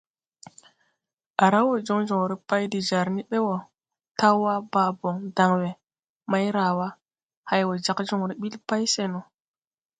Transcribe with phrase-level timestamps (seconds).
[1.43, 3.55] À raw wɔ joŋ joŋre pay de jar ni ɓe wɔ,
[4.19, 5.69] Tawa, Baabon, Danwë,
[6.31, 6.87] Mairawa
[7.49, 9.19] hay wɔ jag joŋre ɓil pay see no.